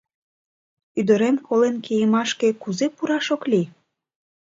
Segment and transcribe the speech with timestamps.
[0.99, 3.67] Ӱдырем колен кийымашке кузе пураш ок лий?